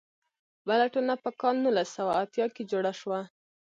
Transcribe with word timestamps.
بله 0.67 0.85
ټولنه 0.93 1.15
په 1.23 1.29
کال 1.41 1.55
نولس 1.63 1.89
سوه 1.97 2.13
اتیا 2.23 2.45
کې 2.55 2.63
جوړه 2.71 2.91
شوه. 2.99 3.19